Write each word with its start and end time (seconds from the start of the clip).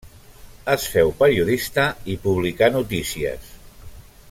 Es 0.75 0.85
féu 0.93 1.11
periodista, 1.19 1.85
i 2.15 2.17
publicà 2.25 2.71
notícies. 2.79 3.53